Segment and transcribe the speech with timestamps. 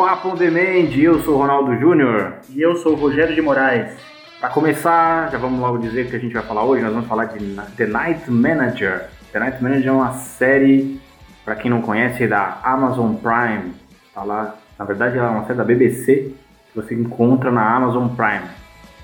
[0.00, 0.96] Papo On Demand.
[0.96, 2.32] Eu sou o Ronaldo Júnior.
[2.48, 3.92] E eu sou o Rogério de Moraes.
[4.40, 6.82] Para começar, já vamos logo dizer o que a gente vai falar hoje.
[6.82, 7.38] Nós vamos falar de
[7.76, 9.10] The Night Manager.
[9.30, 10.98] The Night Manager é uma série,
[11.44, 13.74] para quem não conhece, da Amazon Prime.
[14.14, 16.32] Tá lá, na verdade, ela é uma série da BBC
[16.72, 18.48] que você encontra na Amazon Prime.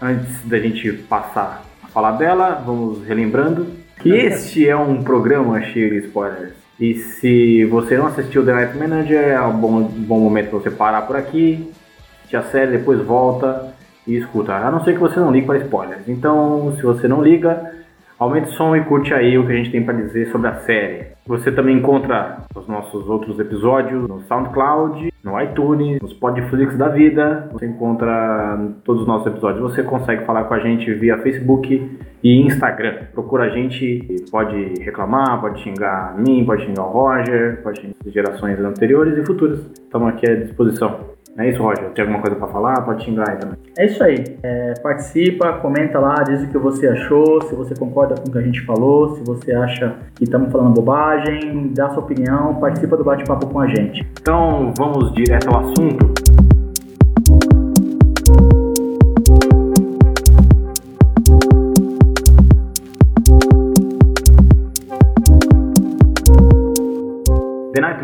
[0.01, 3.67] Antes da gente passar a falar dela, vamos relembrando
[4.01, 6.66] que este é um programa cheio de spoilers.
[6.79, 10.71] E se você não assistiu The Night Manager, é um bom, bom momento para você
[10.71, 11.73] parar por aqui,
[12.19, 13.75] assistir a série, depois volta
[14.07, 14.53] e escuta.
[14.55, 16.07] A não ser que você não ligue para spoilers.
[16.07, 17.73] Então, se você não liga,
[18.19, 20.57] aumente o som e curte aí o que a gente tem para dizer sobre a
[20.61, 21.16] série.
[21.27, 27.49] Você também encontra os nossos outros episódios no SoundCloud, no iTunes, nos Podflix da vida.
[27.53, 29.61] Você encontra todos os nossos episódios.
[29.61, 33.07] Você consegue falar com a gente via Facebook e Instagram.
[33.13, 37.95] Procura a gente, pode reclamar, pode xingar a mim, pode xingar o Roger, pode xingar
[38.07, 39.59] gerações anteriores e futuras.
[39.73, 41.16] Estamos aqui à disposição.
[41.37, 41.91] Não é isso, Roger?
[41.91, 42.81] Tem alguma coisa para falar?
[42.81, 43.59] Pode xingar aí também.
[43.77, 44.25] É isso aí.
[44.43, 48.39] É, participa, comenta lá, diz o que você achou, se você concorda com o que
[48.39, 53.05] a gente falou, se você acha que estamos falando bobagem, dá sua opinião, participa do
[53.05, 54.07] bate-papo com a gente.
[54.19, 56.26] Então vamos direto ao assunto.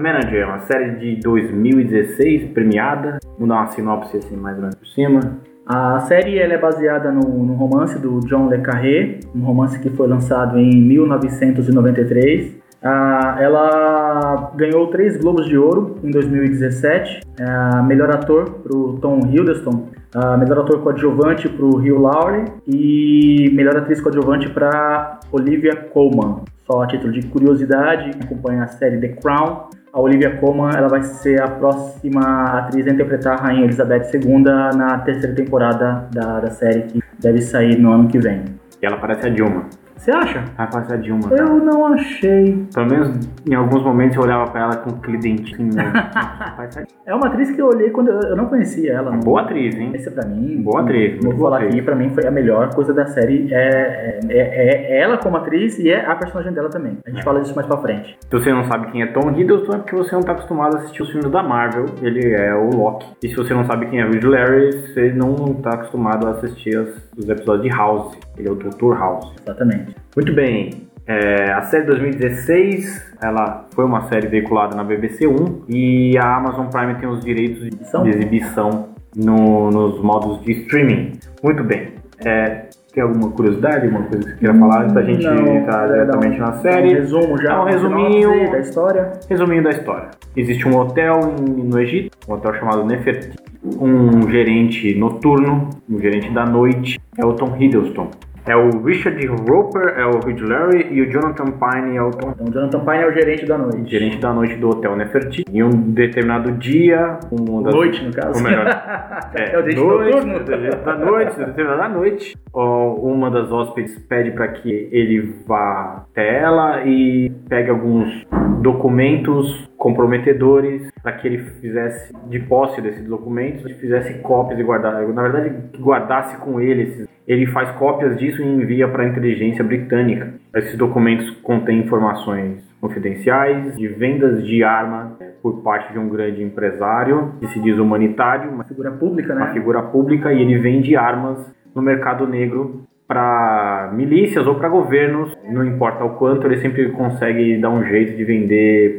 [0.02, 3.18] Manager é uma série de 2016 premiada.
[3.38, 5.20] Vou dar uma sinopse assim mais ou menos por cima.
[5.64, 9.88] A série ela é baseada no, no, romance do John Le Carré, um romance que
[9.90, 12.60] foi lançado em 1993.
[12.82, 17.20] Ah, ela ganhou três Globos de Ouro em 2017.
[17.40, 22.44] Ah, melhor ator para o Tom Hiddleston, ah, melhor ator coadjuvante para o Hugh Laurie
[22.66, 26.42] e melhor atriz coadjuvante para Olivia Colman.
[26.66, 29.68] Só a título de curiosidade, acompanha a série The Crown.
[29.92, 34.42] A Olivia Colman ela vai ser a próxima atriz a interpretar a Rainha Elizabeth II
[34.76, 38.44] na terceira temporada da, da série, que deve sair no ano que vem.
[38.80, 39.68] E ela parece a Dilma.
[40.02, 40.44] Você acha?
[40.58, 41.28] Ela parece a Dilma.
[41.28, 41.42] Cara.
[41.42, 42.66] Eu não achei.
[42.74, 45.70] Pelo menos em alguns momentos eu olhava pra ela com aquele dentinho.
[45.72, 45.92] Né?
[47.06, 49.12] é uma atriz que eu olhei quando eu não conhecia ela.
[49.12, 49.92] Boa atriz, hein?
[49.94, 50.60] Essa pra mim.
[50.60, 51.22] Boa atriz.
[51.22, 51.74] Vou falar atriz.
[51.74, 53.46] aqui, pra mim foi a melhor coisa da série.
[53.52, 56.98] É, é, é, é, ela como atriz e é a personagem dela também.
[57.06, 57.22] A gente É.
[57.22, 58.18] fala disso mais pra frente.
[58.20, 60.78] Se você não sabe quem é Tom Hiddleston, é porque você não tá acostumado a
[60.80, 61.86] assistir os filmes da Marvel.
[62.02, 63.06] Ele é o Loki.
[63.22, 66.76] E se você não sabe quem é Reed Larry, você não tá acostumado a assistir
[66.76, 68.18] as- os episódios de House.
[68.36, 68.98] Ele é o Dr.
[68.98, 69.32] House.
[69.42, 69.91] Exatamente.
[70.16, 70.70] Muito bem.
[71.06, 76.66] É, a série 2016, ela foi uma série veiculada na BBC 1 e a Amazon
[76.68, 78.02] Prime tem os direitos de Exibição?
[78.04, 81.12] de exibição no- nos modos de streaming.
[81.42, 81.94] Muito bem.
[82.24, 85.84] É, tem alguma curiosidade, alguma coisa que você queira falar antes da gente Não, entrar
[85.84, 86.88] é, diretamente um- na série?
[86.90, 87.48] Um resumo já.
[87.48, 88.50] Dá um resuminho.
[88.52, 89.12] da história.
[89.28, 90.10] Resumindo a história.
[90.36, 93.36] Existe um hotel em- no Egito, um hotel chamado Nefertiti.
[93.64, 98.08] Um gerente noturno, um gerente da noite, é o Tom Hiddleston.
[98.44, 102.32] É o Richard Roper, é o Reed Larry e o Jonathan Pine é o Tom
[102.32, 103.90] Então, Jonathan Pine é o gerente da noite.
[103.90, 105.44] gerente da noite do Hotel Nefertiti.
[105.48, 107.74] Em um determinado dia, uma das...
[107.74, 108.38] Noite, no caso.
[108.38, 108.66] Ou melhor,
[109.34, 110.84] É o gerente noite, noturno.
[110.84, 117.30] da noite, determinada noite, uma das hóspedes pede para que ele vá até ela e
[117.48, 118.26] pegue alguns
[118.60, 125.22] documentos comprometedores para que ele fizesse de posse desses documentos, fizesse cópias e guardasse, na
[125.22, 130.34] verdade, guardasse com ele esses ele faz cópias disso e envia para a inteligência britânica.
[130.54, 137.32] Esses documentos contêm informações confidenciais de vendas de arma por parte de um grande empresário
[137.40, 139.52] que se diz humanitário, mas Figura pública, uma né?
[139.52, 141.38] figura pública e ele vende armas
[141.74, 147.58] no mercado negro para milícias ou para governos, não importa o quanto, ele sempre consegue
[147.58, 148.96] dar um jeito de vender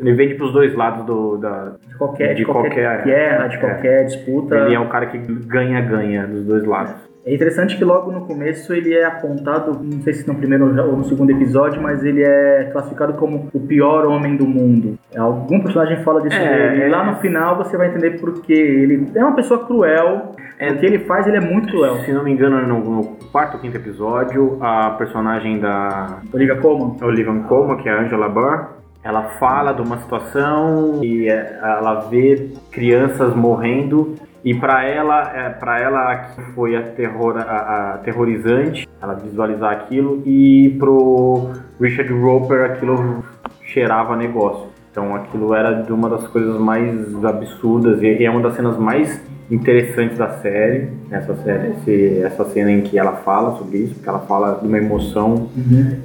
[0.00, 3.46] ele vende para os dois lados do da De qualquer, de de qualquer, qualquer- guerra,
[3.48, 3.58] de é.
[3.58, 4.56] qualquer disputa.
[4.56, 7.09] ele é um cara que ganha ganha dos dois lados.
[7.24, 10.96] É interessante que logo no começo ele é apontado, não sei se no primeiro ou
[10.96, 14.98] no segundo episódio, mas ele é classificado como o pior homem do mundo.
[15.16, 16.82] Algum personagem fala disso É, dele.
[16.84, 16.86] é.
[16.88, 18.54] E lá no final você vai entender por quê.
[18.54, 20.34] Ele é uma pessoa cruel.
[20.58, 20.70] É.
[20.72, 21.96] O que ele faz, ele é muito cruel.
[21.96, 26.96] Se não me engano, no, no quarto ou quinto episódio, a personagem da Olivia Colman.
[27.02, 28.66] Olivia Colman, que é a Angela Burr,
[29.02, 34.14] ela fala de uma situação e é, ela vê crianças morrendo
[34.44, 41.50] e para ela, é, para ela foi aterror, a, aterrorizante, ela visualizar aquilo e pro
[41.80, 43.24] Richard Roper aquilo
[43.62, 44.68] cheirava negócio.
[44.90, 49.20] Então aquilo era de uma das coisas mais absurdas e é uma das cenas mais
[49.50, 54.08] interessantes da série, essa série, esse- essa cena em que ela fala sobre isso, porque
[54.08, 55.48] ela fala de uma emoção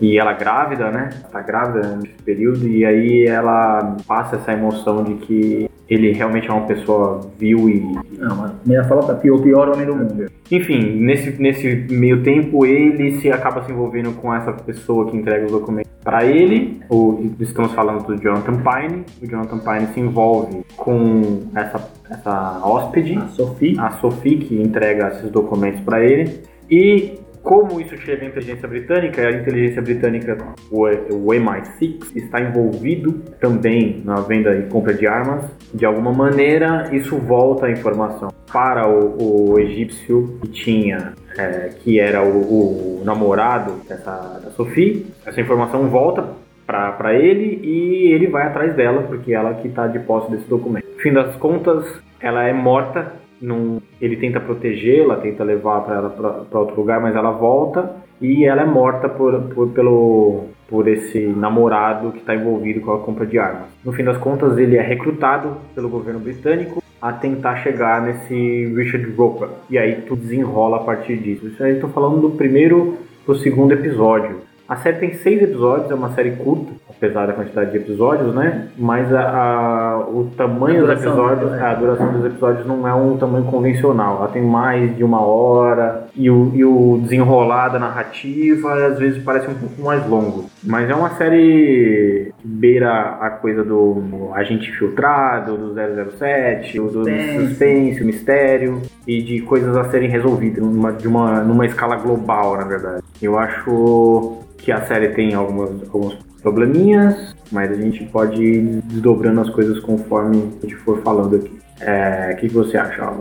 [0.02, 1.10] e ela grávida, né?
[1.32, 6.54] Tá grávida nesse período e aí ela passa essa emoção de que ele realmente é
[6.54, 7.80] uma pessoa vil e.
[8.18, 8.36] Não,
[8.66, 10.26] mas a fala pior, o pior homem do mundo.
[10.52, 15.46] Enfim, nesse, nesse meio tempo ele se acaba se envolvendo com essa pessoa que entrega
[15.46, 16.82] os documentos para ele.
[16.90, 19.04] O, estamos falando do Jonathan Pine.
[19.22, 23.80] O Jonathan Pine se envolve com essa, essa hóspede, a Sophie.
[23.80, 26.42] a Sophie, que entrega esses documentos para ele.
[26.70, 30.36] E como isso chega à inteligência britânica, a inteligência britânica,
[30.72, 35.46] o, o MI6, está envolvido também na venda e compra de armas.
[35.72, 42.00] De alguma maneira, isso volta a informação para o, o egípcio que tinha, é, que
[42.00, 45.06] era o, o namorado dessa, da Sophie.
[45.24, 46.28] Essa informação volta
[46.66, 50.88] para ele e ele vai atrás dela, porque ela que está de posse desse documento.
[50.96, 51.86] No fim das contas,
[52.20, 53.14] ela é morta
[53.46, 56.10] num, ele tenta protegê-la, tenta levar para ela
[56.50, 61.20] para outro lugar, mas ela volta e ela é morta por, por, pelo, por esse
[61.20, 63.68] namorado que está envolvido com a compra de armas.
[63.84, 69.10] No fim das contas, ele é recrutado pelo governo britânico a tentar chegar nesse Richard
[69.12, 69.50] Roper.
[69.70, 71.48] E aí tudo desenrola a partir disso.
[71.48, 74.38] Isso aí estou falando do primeiro pro segundo episódio.
[74.68, 78.68] A série tem seis episódios, é uma série curta, apesar da quantidade de episódios, né?
[78.78, 83.46] Mas a, a o tamanho dos episódios, a duração dos episódios não é um tamanho
[83.46, 84.18] convencional.
[84.18, 89.24] Ela tem mais de uma hora e o, e o desenrolar da narrativa às vezes
[89.24, 90.50] parece um pouco mais longo.
[90.64, 98.02] Mas é uma série que beira a coisa do agente filtrado, do 007, do suspense,
[98.02, 102.64] o mistério e de coisas a serem resolvidas numa, de uma, numa escala global, na
[102.64, 103.04] verdade.
[103.22, 109.42] Eu acho que a série tem algumas, alguns probleminhas, mas a gente pode ir desdobrando
[109.42, 111.60] as coisas conforme a gente for falando aqui.
[111.82, 113.12] É, o que, que você acha,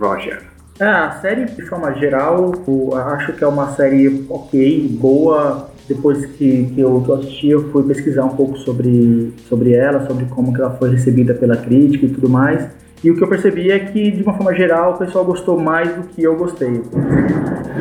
[0.00, 0.42] Roger?
[0.80, 5.70] É, a série, de forma geral, eu acho que é uma série ok, boa.
[5.86, 10.52] Depois que, que eu assisti, eu fui pesquisar um pouco sobre, sobre ela, sobre como
[10.52, 12.66] que ela foi recebida pela crítica e tudo mais.
[13.04, 15.94] E o que eu percebi é que, de uma forma geral, o pessoal gostou mais
[15.94, 16.82] do que eu gostei.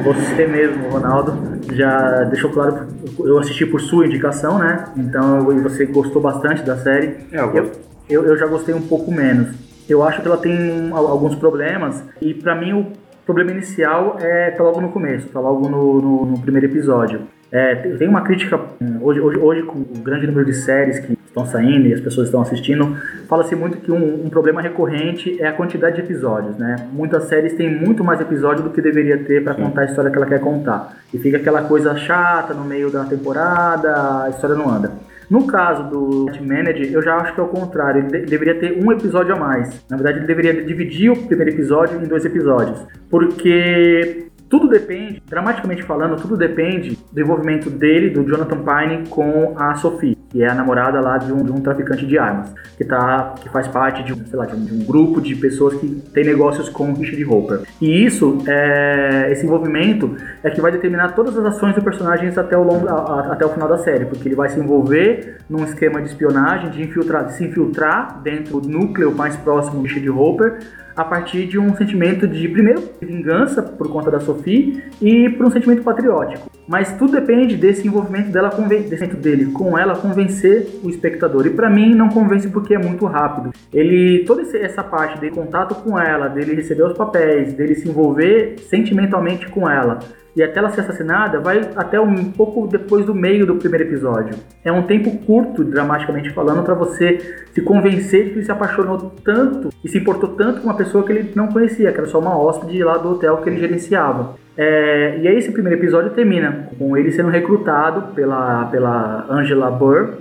[0.03, 1.33] Você mesmo, Ronaldo,
[1.73, 2.87] já deixou claro,
[3.19, 4.85] eu assisti por sua indicação, né?
[4.97, 7.15] Então você gostou bastante da série.
[7.31, 7.71] É, eu, eu,
[8.09, 9.55] eu, eu já gostei um pouco menos.
[9.87, 12.87] Eu acho que ela tem alguns problemas e para mim o
[13.25, 17.21] problema inicial é tá logo no começo, tá logo no, no, no primeiro episódio.
[17.51, 18.59] É, tem uma crítica,
[19.01, 22.27] hoje, hoje, hoje, com o grande número de séries que estão saindo e as pessoas
[22.27, 22.97] estão assistindo,
[23.27, 26.87] fala-se muito que um, um, problema recorrente é a quantidade de episódios, né?
[26.93, 30.17] Muitas séries têm muito mais episódios do que deveria ter para contar a história que
[30.17, 30.97] ela quer contar.
[31.13, 34.93] E fica aquela coisa chata no meio da temporada, a história não anda.
[35.29, 38.01] No caso do Manager, eu já acho que é o contrário.
[38.01, 39.83] Ele de deveria ter um episódio a mais.
[39.89, 42.79] Na verdade, ele deveria dividir o primeiro episódio em dois episódios.
[43.09, 49.73] Porque tudo depende, dramaticamente falando, tudo depende do envolvimento dele, do Jonathan Pine, com a
[49.75, 53.35] Sophie, que é a namorada lá de um, de um traficante de armas, que, tá,
[53.39, 56.25] que faz parte de sei lá, de um, de um grupo de pessoas que tem
[56.25, 57.61] negócios com Richard Hopper.
[57.79, 62.57] E isso, é, esse envolvimento, é que vai determinar todas as ações do personagem até
[62.57, 65.63] o, longo, a, a, até o final da série, porque ele vai se envolver num
[65.63, 70.09] esquema de espionagem, de, infiltrar, de se infiltrar dentro do núcleo mais próximo do Richard
[70.09, 70.59] Hopper,
[70.97, 75.51] a partir de um sentimento de, primeiro, vingança por conta da Sophie e por um
[75.51, 76.49] sentimento patriótico.
[76.67, 81.45] Mas tudo depende desse envolvimento dela, desse dele com ela convencer o espectador.
[81.45, 83.51] E para mim não convence porque é muito rápido.
[83.71, 88.55] Ele toda essa parte de contato com ela, dele receber os papéis, dele se envolver
[88.69, 89.99] sentimentalmente com ela,
[90.35, 94.35] e até ela ser assassinada vai até um pouco depois do meio do primeiro episódio.
[94.63, 99.69] É um tempo curto, dramaticamente falando, para você se convencer que ele se apaixonou tanto
[99.83, 102.37] e se importou tanto com uma pessoa que ele não conhecia, que era só uma
[102.37, 104.35] hóspede lá do hotel que ele gerenciava.
[104.57, 110.13] É, e aí esse primeiro episódio termina com ele sendo recrutado pela, pela Angela Burr,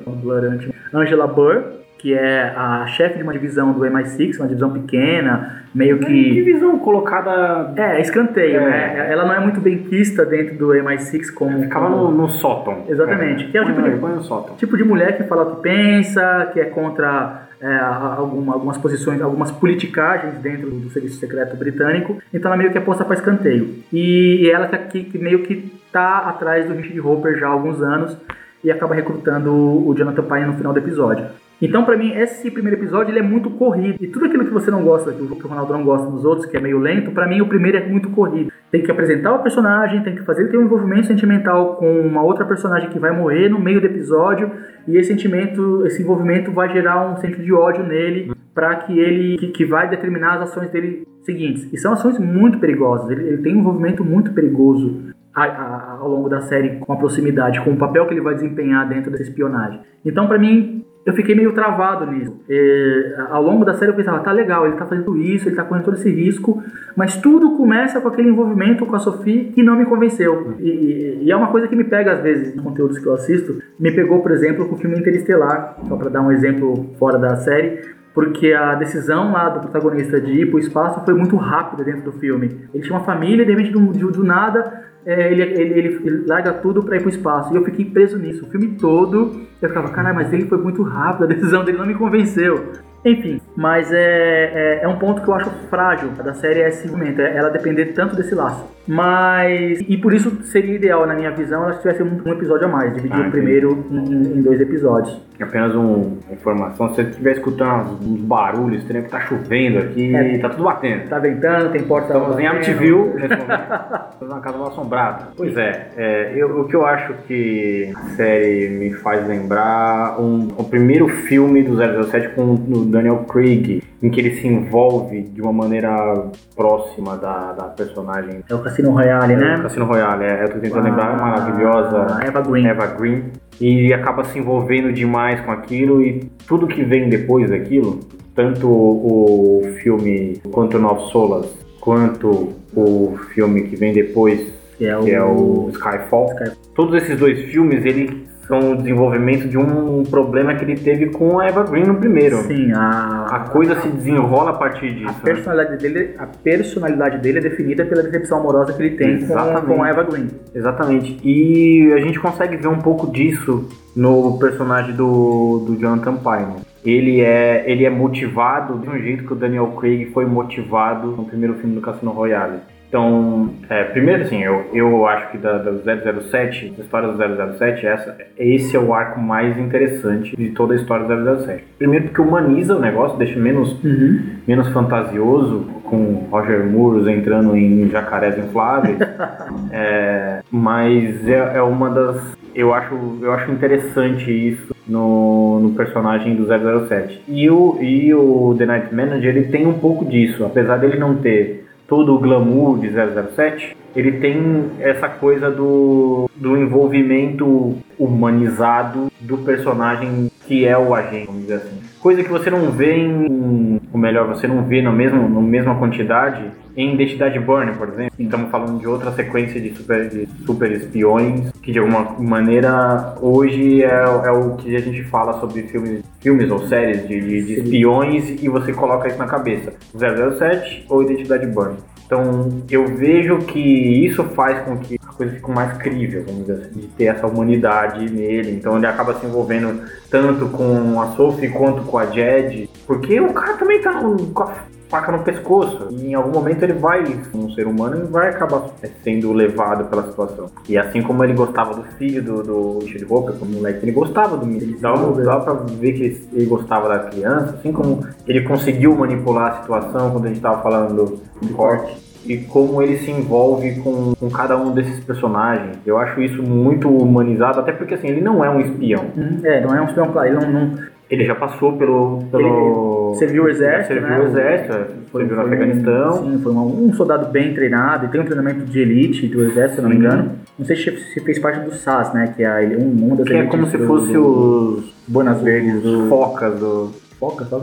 [0.93, 1.63] Angela Burr,
[2.05, 6.35] que é a chefe de uma divisão do MI6, uma divisão pequena, meio que.
[6.35, 7.73] Divisão colocada.
[7.77, 8.61] É, escanteio, é.
[8.61, 9.07] né?
[9.11, 11.63] Ela não é muito bem quista dentro do MI6 como.
[11.63, 11.89] Ficava.
[11.89, 12.85] No, no sótão.
[12.87, 13.45] Exatamente.
[13.45, 13.49] É.
[13.49, 16.67] Que é o tipo, de, tipo de mulher que fala o que pensa, que é
[16.67, 22.71] contra é, alguma, algumas posições, algumas politicagens dentro do serviço secreto britânico, então ela meio
[22.71, 23.77] que é posta para escanteio.
[23.91, 27.81] E, e ela que, que, meio que tá atrás do Richard Hopper já há alguns
[27.81, 28.15] anos
[28.63, 31.25] e acaba recrutando o Jonathan Pine no final do episódio.
[31.65, 33.97] Então, para mim, esse primeiro episódio ele é muito corrido.
[33.99, 36.55] E tudo aquilo que você não gosta, que o Ronaldo não gosta nos outros, que
[36.59, 38.53] é meio lento, para mim o primeiro é muito corrido.
[38.71, 42.23] Tem que apresentar o personagem, tem que fazer ele ter um envolvimento sentimental com uma
[42.23, 44.51] outra personagem que vai morrer no meio do episódio,
[44.87, 49.39] e esse sentimento, esse envolvimento vai gerar um sentimento de ódio nele, para que ele
[49.39, 51.73] que, que, vai determinar as ações dele seguintes.
[51.73, 53.11] E são ações muito perigosas.
[53.11, 55.01] Ele, ele tem um envolvimento muito perigoso
[55.35, 58.35] a, a, ao longo da série com a proximidade, com o papel que ele vai
[58.35, 59.81] desempenhar dentro dessa espionagem.
[60.05, 62.35] Então, para mim, eu fiquei meio travado nisso.
[62.49, 65.63] E, ao longo da série eu pensava, tá legal, ele tá fazendo isso, ele tá
[65.63, 66.63] correndo todo esse risco,
[66.97, 70.55] mas tudo começa com aquele envolvimento com a Sophie que não me convenceu.
[70.59, 73.63] E, e, é uma coisa que me pega às vezes nos conteúdos que eu assisto.
[73.79, 77.37] Me pegou, por exemplo, com o filme Interestelar, só para dar um exemplo fora da
[77.37, 81.83] série, porque a decisão lá do protagonista de ir para o espaço foi muito rápida
[81.85, 82.61] dentro do filme.
[82.73, 86.01] Ele tinha uma família e de repente do, do, do nada é, ele, ele, ele,
[86.05, 87.53] ele, larga tudo para ir para o espaço.
[87.53, 88.45] E eu fiquei preso nisso.
[88.47, 91.87] O filme todo eu ficava, caralho, mas ele foi muito rápido, a decisão dele não
[91.87, 92.73] me convenceu.
[93.05, 96.89] Enfim, mas é, é, é, um ponto que eu acho frágil da série é esse
[96.89, 98.67] momento, é ela depender tanto desse laço.
[98.87, 102.69] Mas, e por isso seria ideal, na minha visão, ela tivesse um, um episódio a
[102.69, 105.21] mais, dividir ah, o primeiro em, em, dois episódios.
[105.41, 110.39] Apenas uma informação, se você estiver escutando uns barulhos, estranho que tá chovendo aqui, é,
[110.39, 111.09] tá tudo batendo.
[111.09, 115.29] Tá ventando, tem porta Estamos em Amityville nesse momento, estamos na casa mal assombrada.
[115.37, 120.49] Pois é, é eu, o que eu acho que a série me faz lembrar um,
[120.57, 125.43] o primeiro filme do 007 com o Daniel Craig, em que ele se envolve de
[125.43, 128.45] uma maneira próxima da, da personagem.
[128.49, 129.55] É o Cassino Royale, né?
[129.55, 132.67] É o Cassino Royale, é, eu tô tentando ah, lembrar, a maravilhosa Eva Green.
[132.67, 133.33] Eva Green.
[133.61, 138.01] E acaba se envolvendo demais com aquilo e tudo que vem depois daquilo,
[138.35, 141.47] tanto o filme Quanto Nove Solas,
[141.81, 146.29] quanto o filme que vem depois, que é o, que é o Skyfall.
[146.31, 146.57] Skyfall.
[146.75, 151.39] Todos esses dois filmes, ele são o desenvolvimento de um problema que ele teve com
[151.39, 152.39] a Eva Green no primeiro.
[152.43, 155.09] Sim, a, a coisa se desenrola a partir disso.
[155.09, 155.21] A né?
[155.23, 155.77] personalidade, né?
[155.77, 159.89] dele, a personalidade dele é definida pela decepção amorosa que ele tem com, com a
[159.89, 160.29] Eva Green.
[160.55, 161.19] Exatamente.
[161.25, 166.65] E a gente consegue ver um pouco disso no personagem do, do Jonathan Pine.
[166.85, 171.25] Ele é, ele é motivado do mesmo jeito que o Daniel Craig foi motivado no
[171.25, 172.59] primeiro filme do Cassino Royale.
[172.95, 177.85] Então, é, primeiro assim, eu, eu acho que da, da 007, a história do 007,
[177.85, 181.65] essa, esse é o arco mais interessante de toda a história do 007.
[181.77, 184.37] Primeiro porque humaniza o negócio, deixa menos, uhum.
[184.47, 188.97] menos fantasioso, com Roger Moore entrando em jacarés infláveis.
[189.73, 192.23] é, mas é, é uma das...
[192.55, 196.47] Eu acho, eu acho interessante isso no, no personagem do
[196.87, 197.25] 007.
[197.27, 201.17] E o, e o The Night Manager, ele tem um pouco disso, apesar dele não
[201.17, 201.64] ter
[201.95, 210.31] todo o glamour de 007, ele tem essa coisa do, do envolvimento humanizado do personagem
[210.47, 211.81] que é o agente, vamos dizer assim.
[212.01, 213.81] Coisa que você não vê em.
[213.93, 218.13] Ou melhor, você não vê na mesma, na mesma quantidade em Identidade Born, por exemplo.
[218.19, 223.83] Estamos falando de outra sequência de super, de super espiões, que de alguma maneira hoje
[223.83, 227.53] é, é o que a gente fala sobre filmes, filmes ou séries de, de, de
[227.61, 229.73] espiões e você coloca isso na cabeça.
[229.95, 231.77] 007 ou Identidade Born.
[232.05, 236.67] Então eu vejo que isso faz com que a coisa fique mais crível, vamos dizer
[236.67, 238.53] assim, de ter essa humanidade nele.
[238.53, 243.33] Então ele acaba se envolvendo tanto com a Sophie quanto com a Jed, porque o
[243.33, 244.55] cara também tá com a
[244.95, 245.89] faca no pescoço.
[245.91, 247.03] E em algum momento ele vai,
[247.35, 248.71] um ser humano, e vai acabar
[249.03, 250.51] sendo levado pela situação.
[250.69, 254.37] E assim como ele gostava do filho do, do Richard Hopper, como moleque, ele gostava
[254.37, 254.79] do menino.
[254.79, 259.63] Dava, dava pra ver que ele gostava da criança, assim como ele conseguiu manipular a
[259.63, 264.31] situação quando a gente tava falando do corte e como ele se envolve com, com
[264.31, 265.77] cada um desses personagens.
[265.85, 269.05] Eu acho isso muito humanizado, até porque assim, ele não é um espião.
[269.17, 269.41] Uhum.
[269.45, 270.29] É, não é um espião, claro.
[270.29, 270.79] Ele não, não,
[271.11, 272.25] ele já passou pelo.
[272.31, 273.89] pelo ele serviu o exército.
[273.89, 274.21] Serviu né?
[274.21, 274.73] o exército,
[275.11, 276.13] foi, serviu no Afeganistão.
[276.13, 279.77] Sim, foi um, um, soldado bem treinado e tem um treinamento de elite do exército,
[279.77, 280.33] se não me engano.
[280.59, 282.33] Não sei se fez parte do SAS, né?
[282.35, 284.95] Que é um, um das Que é como se fosse do, os.
[285.07, 286.91] Bonas Verdes, do, focas do.
[287.25, 287.59] Foca, só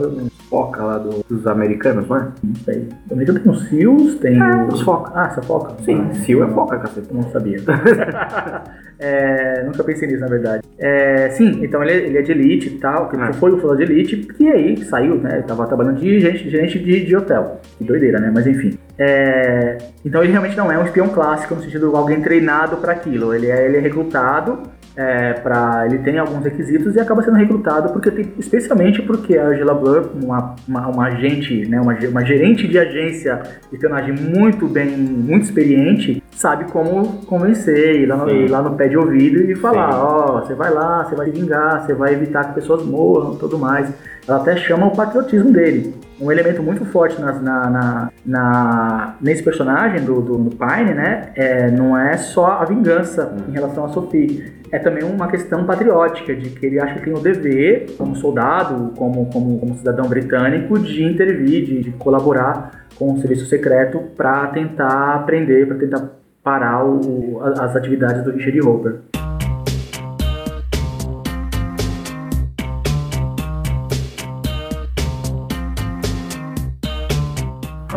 [0.50, 2.28] foca lá do, dos americanos, não é?
[2.42, 2.88] Não sei.
[3.08, 5.12] Também tem os SEALs, tem é, os foca.
[5.14, 5.74] Ah, essa foca?
[5.84, 7.14] Sim, ah, SEAL é foca, cacete.
[7.14, 7.58] Não sabia.
[8.98, 10.62] é, nunca pensei nisso, na verdade.
[10.76, 13.32] É, sim, então ele, é, ele é de elite e tal, que é.
[13.34, 15.34] foi o soldado de elite, e aí saiu, né?
[15.34, 17.60] Ele tava trabalhando de gerente, gerente de, de hotel.
[17.78, 18.32] Que doideira, né?
[18.34, 18.76] Mas enfim.
[18.98, 22.92] É, então ele realmente não é um espião clássico, no sentido de alguém treinado para
[22.92, 23.32] aquilo.
[23.32, 24.58] Ele é, ele é recrutado
[24.96, 29.46] é, para ele tem alguns requisitos e acaba sendo recrutado porque tem, especialmente porque a
[29.46, 34.66] Angela Blur, uma, uma, uma agente, né, uma, uma gerente de agência de espionagem muito
[34.66, 39.50] bem, muito experiente, sabe como convencer, ir lá no, ir lá no pé de ouvido
[39.50, 42.84] e falar, ó, oh, você vai lá, você vai vingar, você vai evitar que pessoas
[42.84, 43.90] morram, tudo mais.
[44.28, 49.42] Ela até chama o patriotismo dele um elemento muito forte na, na, na, na nesse
[49.42, 51.32] personagem do, do, do Pine, né?
[51.34, 54.62] É, não é só a vingança em relação a Sophie.
[54.70, 58.92] É também uma questão patriótica, de que ele acha que tem o dever, como soldado,
[58.96, 64.46] como, como, como cidadão britânico, de intervir, de, de colaborar com o serviço secreto para
[64.46, 66.08] tentar aprender, para tentar
[66.42, 69.00] parar o, as atividades do Richard Hopper.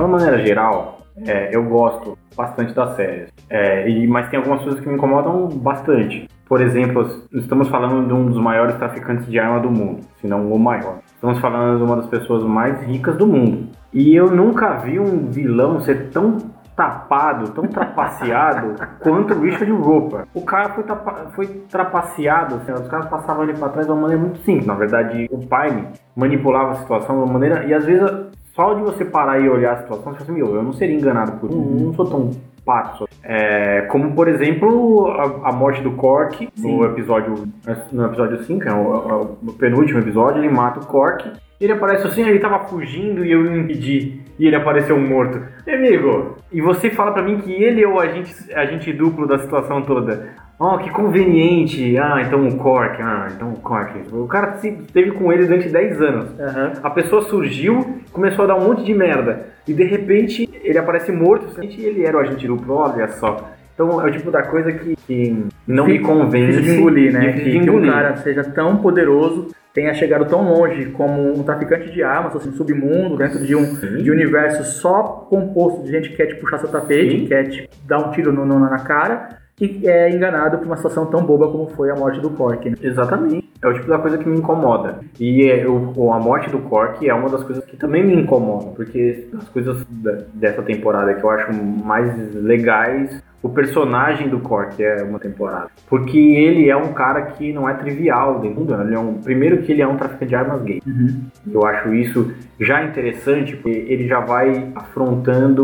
[0.01, 3.29] Maneira geral, é, eu gosto bastante das séries.
[3.49, 6.27] É, e, mas tem algumas coisas que me incomodam bastante.
[6.47, 10.51] Por exemplo, estamos falando de um dos maiores traficantes de arma do mundo, se não
[10.51, 10.99] o maior.
[11.15, 13.69] Estamos falando de uma das pessoas mais ricas do mundo.
[13.93, 16.37] E eu nunca vi um vilão ser tão
[16.75, 20.25] tapado, tão trapaceado quanto o Richard Roper.
[20.33, 24.01] O cara foi, tapa, foi trapaceado, assim, os caras passavam ele para trás de uma
[24.01, 24.67] maneira muito simples.
[24.67, 27.63] Na verdade, o Pine manipulava a situação de uma maneira.
[27.65, 28.11] E às vezes,
[28.55, 30.95] só de você parar e olhar a situação, você fala assim: meu, eu não seria
[30.95, 31.51] enganado por.
[31.51, 31.87] Uhum.
[31.87, 32.31] Não sou tão
[32.65, 33.07] pato.
[33.23, 37.47] É, como, por exemplo, a, a morte do Cork no episódio,
[37.91, 41.31] no episódio 5, é o, o, penúltimo episódio, ele mata o Cork.
[41.59, 44.21] Ele aparece assim, ele tava fugindo e eu impedi.
[44.37, 45.41] E ele apareceu morto.
[45.65, 49.37] Meu amigo, e você fala para mim que ele é o agente, agente duplo da
[49.37, 50.33] situação toda.
[50.59, 51.97] Oh, que conveniente.
[51.97, 53.01] Ah, então o Cork.
[53.01, 54.03] Ah, então o Cork.
[54.13, 56.29] O cara esteve com ele durante 10 anos.
[56.31, 56.71] Uhum.
[56.83, 59.47] A pessoa surgiu, começou a dar um monte de merda.
[59.67, 61.61] E de repente ele aparece morto.
[61.61, 63.51] E ele era o agente duplo, olha só.
[63.73, 66.61] Então é o tipo da coisa que, que não me convence.
[66.61, 67.33] De engolir, né?
[67.33, 67.81] De, de engolir.
[67.81, 72.33] que um cara seja tão poderoso tenha chegado tão longe como um traficante de armas,
[72.33, 76.59] assim, submundo, dentro de um de universo só composto de gente que quer te puxar
[76.59, 77.27] seu tapete, Sim.
[77.27, 81.05] quer te dar um tiro no, no, na cara e é enganado por uma situação
[81.05, 82.69] tão boba como foi a morte do Cork.
[82.69, 82.75] Né?
[82.81, 83.45] Exatamente.
[83.61, 84.99] É o tipo da coisa que me incomoda.
[85.19, 88.71] E é, o, a morte do Cork é uma das coisas que também me incomoda,
[88.75, 94.83] porque as coisas da, dessa temporada que eu acho mais legais o personagem do Cork
[94.83, 95.67] é uma temporada.
[95.87, 99.61] Porque ele é um cara que não é trivial dentro do ele é um Primeiro
[99.61, 100.81] que ele é um traficante de armas gay.
[100.85, 101.21] Uhum.
[101.53, 105.61] Eu acho isso já interessante, porque ele já vai afrontando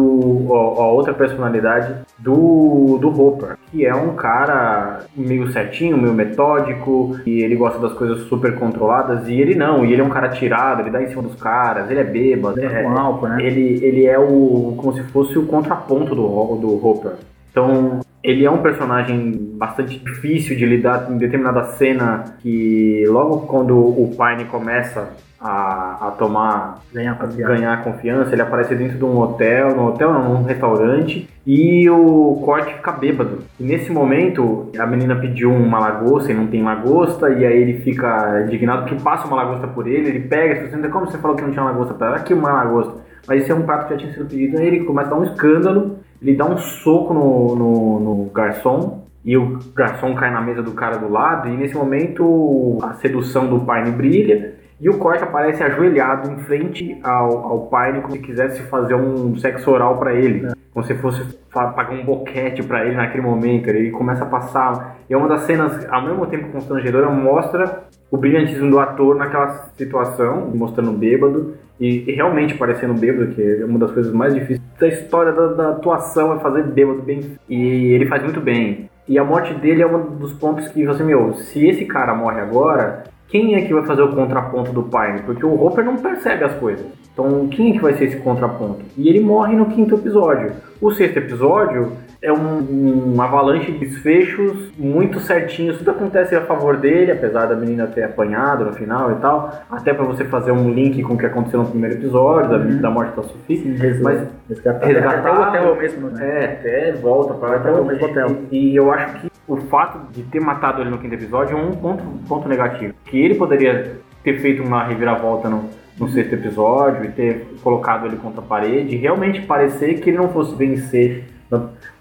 [0.52, 7.20] a, a outra personalidade do, do Hopper, que é um cara meio certinho, meio metódico,
[7.26, 10.30] e ele gosta das coisas super controladas, e ele não, e ele é um cara
[10.30, 12.60] tirado, ele dá em cima dos caras, ele é bêbado.
[12.60, 13.44] É, é, álcool, né?
[13.44, 17.14] ele, ele é o como se fosse o contraponto do, do Hopper.
[17.52, 23.78] Então, ele é um personagem bastante difícil de lidar em determinada cena que logo quando
[23.78, 25.10] o Pine começa
[25.40, 27.54] a, a tomar ganhar confiança.
[27.56, 32.40] ganhar confiança, ele aparece dentro de um hotel, no hotel não, num restaurante e o
[32.46, 33.40] Cork fica bêbado.
[33.60, 37.80] E nesse momento a menina pediu uma lagosta e não tem lagosta e aí ele
[37.80, 41.18] fica indignado que passa uma lagosta por ele, ele pega e fala assim, como você
[41.18, 42.16] falou que não tinha lagosta para ela?
[42.18, 43.02] Aqui uma lagosta.
[43.28, 45.20] Mas esse é um prato que já tinha sido pedido, aí ele começa a dar
[45.20, 50.42] um escândalo ele dá um soco no, no, no garçom e o garçom cai na
[50.42, 54.98] mesa do cara do lado e nesse momento a sedução do Pine brilha e o
[54.98, 60.00] Cork aparece ajoelhado em frente ao, ao Pine como se quisesse fazer um sexo oral
[60.00, 60.48] para ele.
[60.48, 60.52] É.
[60.74, 63.68] Como se fosse pagar um boquete para ele naquele momento.
[63.68, 64.98] Ele começa a passar.
[65.08, 69.50] E é uma das cenas, ao mesmo tempo constrangedora, mostra o brilhantismo do ator naquela
[69.78, 74.62] situação, mostrando bêbado e, e, realmente parecendo bêbado, que é uma das coisas mais difíceis
[74.80, 77.22] da história da, da, atuação, é fazer bêbado bem.
[77.50, 78.88] E ele faz muito bem.
[79.08, 82.40] E a morte dele é um dos pontos que você, meu, se esse cara morre
[82.40, 85.24] agora, quem é que vai fazer o contraponto do Pine?
[85.26, 86.86] Porque o Hopper não percebe as coisas.
[87.12, 88.82] Então, quem é que vai ser esse contraponto?
[88.96, 90.52] E ele morre no quinto episódio.
[90.80, 95.80] O sexto episódio é um, um, avalanche de desfechos muito certinhos.
[95.80, 99.52] Tudo acontece a favor dele, apesar da menina ter apanhado no final e tal.
[99.70, 102.76] Até para você fazer um link com o que aconteceu no primeiro episódio, uhum.
[102.76, 103.58] da, da, morte da Sophie.
[103.58, 106.22] Sim, mas resgatar, resgatar até o hotel mesmo, né?
[106.22, 108.28] É, até volta para até o mesmo hotel.
[108.52, 111.60] E, e, eu acho que o fato de ter matado ele no quinto episódio é
[111.60, 112.94] um ponto, ponto negativo.
[113.06, 115.68] Que ele poderia ter feito uma reviravolta no,
[116.00, 120.30] no sexto episódio e ter colocado ele contra a parede, realmente parecer que ele não
[120.30, 121.31] fosse vencer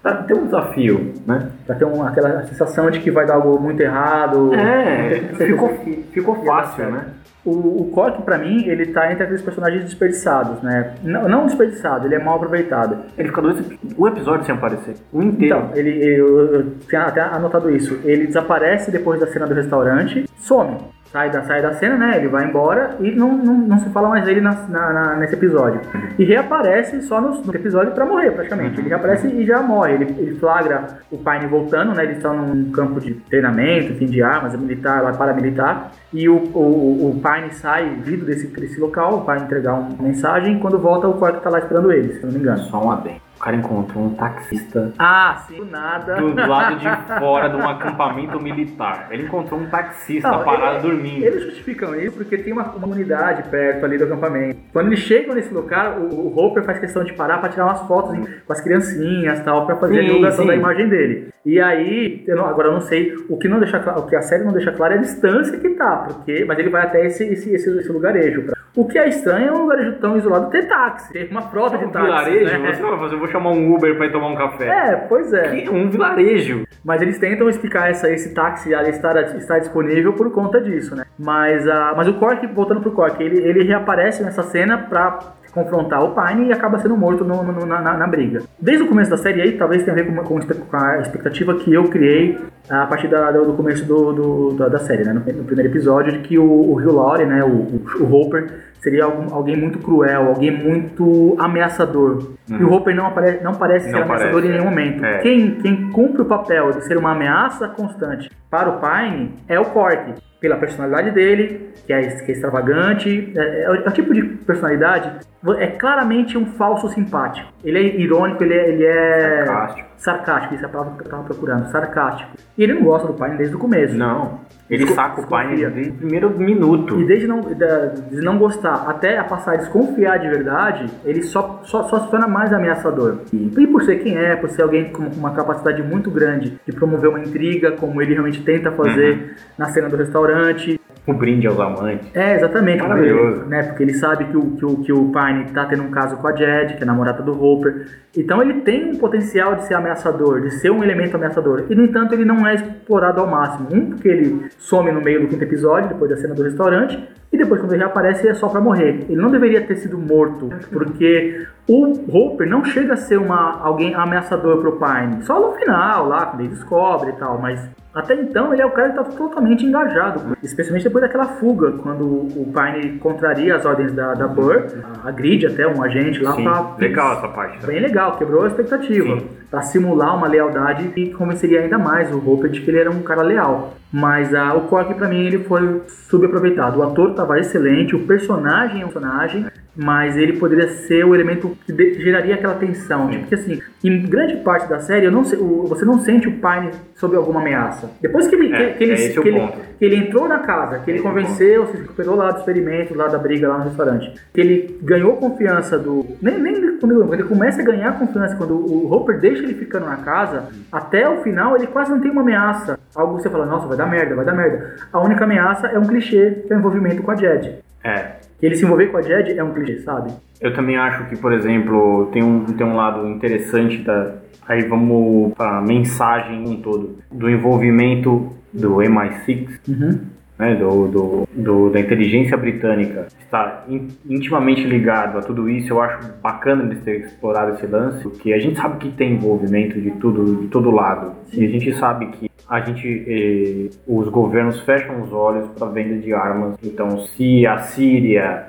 [0.01, 1.49] para ter um desafio, né?
[1.65, 4.53] Para ter aquela sensação de que vai dar algo muito errado.
[4.53, 5.69] É, ficou,
[6.11, 7.05] ficou fácil, né?
[7.43, 10.93] O, o Cork, pra mim, ele tá entre aqueles personagens desperdiçados, né?
[11.03, 12.97] Não, não desperdiçado, ele é mal aproveitado.
[13.17, 13.57] Ele fica dois,
[13.97, 15.57] um episódio sem aparecer, o inteiro.
[15.57, 17.99] Então, ele, eu, eu tinha até anotado isso.
[18.03, 20.77] Ele desaparece depois da cena do restaurante, some
[21.11, 22.17] sai da, sai da cena, né?
[22.17, 25.33] Ele vai embora e não, não, não se fala mais dele na, na, na, nesse
[25.33, 25.81] episódio.
[26.17, 28.79] E reaparece só no, no episódio para morrer, praticamente.
[28.79, 29.93] Ele reaparece e já morre.
[29.93, 32.03] Ele, ele flagra o Pine voltando, né?
[32.03, 35.91] Eles estão num campo de treinamento, enfim, de armas, militar, lá paramilitar.
[36.13, 40.59] E o, o, o Pine sai vindo desse, desse local para entregar uma mensagem.
[40.59, 42.59] Quando volta, o quarto tá lá esperando ele, se não me engano.
[42.63, 43.20] Só um adendo.
[43.41, 44.93] O cara encontrou um taxista.
[44.99, 46.13] Ah, sim, do nada.
[46.13, 46.85] Do lado de
[47.17, 49.07] fora de um acampamento militar.
[49.09, 51.25] Ele encontrou um taxista Não, parado ele, dormindo.
[51.25, 54.59] Eles justificam isso porque tem uma comunidade perto ali do acampamento.
[54.71, 57.81] Quando eles chegam nesse lugar, o, o Hopper faz questão de parar para tirar umas
[57.87, 61.29] fotos com as criancinhas tal, para fazer sim, a divulgação da imagem dele.
[61.43, 64.21] E aí, eu não, agora eu não sei, o que não deixa o que a
[64.21, 67.23] série não deixa claro é a distância que tá, porque, mas ele vai até esse,
[67.23, 68.43] esse, esse, esse lugarejo.
[68.43, 71.77] Pra, O que é estranho é um lugarejo tão isolado ter táxi, ter uma frota
[71.77, 72.05] de Um táxi.
[72.31, 72.59] vilarejo?
[72.61, 72.73] né?
[72.73, 74.67] Você vai fazer, eu vou chamar um Uber pra ir tomar um café.
[74.67, 75.49] É, pois é.
[75.49, 76.63] Que- Um vilarejo.
[76.83, 81.03] Mas eles tentam explicar essa, esse táxi ali estar, estar disponível por conta disso, né?
[81.19, 85.19] Mas, a, mas o Cork, voltando pro Cork, ele, ele reaparece nessa cena pra
[85.53, 88.41] confrontar o Pine e acaba sendo morto no- no- na, na- na briga.
[88.59, 91.73] Desde o começo da série aí, talvez tenha a ver com, com a expectativa que
[91.73, 92.37] eu criei
[92.69, 95.13] a partir da- do, começo do, do- da, da série, né?
[95.13, 97.43] No, no primeiro episódio, de que o, o Hugh Laurie, né?
[97.43, 102.31] O, o, o Hopper, seria algum- alguém muito cruel, alguém muito ameaçador.
[102.49, 104.69] E o Hopper não, apare, não parece ser Não ameaçador parece, em nenhum é.
[104.69, 105.05] momento.
[105.05, 105.17] É.
[105.19, 109.65] Quem, quem cumpre o papel de ser uma ameaça constante para o Pine é o
[109.65, 110.13] Cork.
[110.41, 114.23] Pela personalidade dele, que é, que é extravagante, é, é o, é o tipo de
[114.23, 115.11] personalidade,
[115.59, 117.47] é claramente um falso simpático.
[117.63, 118.69] Ele é irônico, ele é.
[118.69, 119.89] Ele é Sarcástico.
[119.97, 122.31] sarcástico, isso é a palavra que eu tava procurando, sarcástico.
[122.57, 123.95] E ele não gosta do Pine desde o começo.
[123.95, 124.39] Não.
[124.67, 125.69] Ele Desco- saca o desconfia.
[125.69, 126.99] desde o primeiro minuto.
[126.99, 131.59] E desde não, de não gostar até a passar a desconfiar de verdade, ele só,
[131.65, 133.17] só, só se torna mais ameaçador.
[133.33, 136.71] E, e por ser quem é, por ser alguém com uma capacidade muito grande de
[136.73, 139.29] promover uma intriga, como ele realmente tenta fazer Uhum.
[139.57, 140.79] na cena do restaurante.
[141.07, 142.07] O brinde aos amantes.
[142.13, 142.79] É, exatamente.
[142.83, 143.39] Maravilhoso.
[143.39, 145.89] Porque, né, porque ele sabe que o, que, o, que o Pine tá tendo um
[145.89, 147.87] caso com a Jed, que é a namorada do Hopper.
[148.15, 151.65] Então ele tem um potencial de ser ameaçador, de ser um elemento ameaçador.
[151.71, 153.67] E no entanto ele não é explorado ao máximo.
[153.71, 156.99] Um, porque ele some no meio do quinto episódio, depois da cena do restaurante.
[157.31, 159.05] E depois quando ele reaparece é só pra morrer.
[159.07, 163.95] Ele não deveria ter sido morto, porque o Hopper não chega a ser uma, alguém
[163.95, 165.23] ameaçador pro Pine.
[165.23, 168.71] Só no final, lá, quando ele descobre e tal, mas até então ele é o
[168.71, 173.93] cara que tá totalmente engajado, especialmente depois daquela fuga, quando o Pine contraria as ordens
[173.93, 174.65] da, da Burr,
[175.05, 176.75] agride até um agente lá Sim, pra.
[176.77, 177.61] legal essa parte.
[177.61, 177.67] né?
[177.67, 179.19] Bem legal, quebrou a expectativa.
[179.19, 179.27] Sim.
[179.51, 183.03] Pra simular uma lealdade e convenceria ainda mais o Hopper de que ele era um
[183.03, 183.73] cara leal.
[183.91, 186.79] Mas ah, o Cork, pra mim, ele foi subaproveitado.
[186.79, 191.57] O ator tava excelente, o personagem é um personagem, mas ele poderia ser o elemento
[191.65, 193.07] que geraria aquela tensão.
[193.07, 197.15] Tipo, porque assim, em grande parte da série, não você não sente o Pine sob
[197.15, 197.89] alguma ameaça.
[198.01, 199.31] Depois que ele, É, que, que é que
[199.79, 203.07] que entrou na casa, que ele Esse é convenceu, se recuperou lá do experimento, lá
[203.07, 206.05] da briga lá no restaurante, que ele ganhou confiança do.
[206.21, 209.97] Nem, nem quando ele- começa a ganhar confiança, quando o Hopper deixa ele ficando na
[209.97, 212.77] casa, até o final ele quase não tem uma ameaça.
[212.95, 214.75] Algo que você fala, nossa, vai dar merda, vai dar merda.
[214.91, 217.59] A única ameaça é um clichê, que é o envolvimento com a Jed.
[217.83, 218.11] É.
[218.41, 220.11] Que ele se envolver com a Jed é um clichê, sabe?
[220.41, 224.15] Eu também acho que, por exemplo, tem um, tem um lado interessante da.
[224.47, 226.97] Aí vamos para a mensagem um todo.
[227.11, 229.99] Do envolvimento do MI6, Uhum.
[230.39, 235.71] né, do, do, do- da inteligência britânica, está in- intimamente ligado a tudo isso.
[235.73, 239.79] Eu acho bacana eles terem explorado esse lance, porque a gente sabe que tem envolvimento
[239.79, 241.11] de tudo, de todo lado.
[241.31, 245.95] E a gente sabe que a gente, eh, os governos fecham os olhos para venda
[245.97, 246.55] de armas.
[246.63, 248.47] Então, se a Síria,